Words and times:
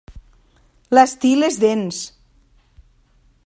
L'estil 0.97 1.47
és 1.49 1.59
dens. 1.65 2.01